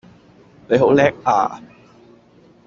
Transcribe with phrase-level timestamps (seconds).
[0.67, 1.61] 你好叻啊